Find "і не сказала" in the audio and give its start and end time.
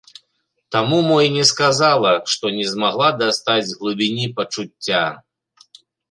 1.25-2.13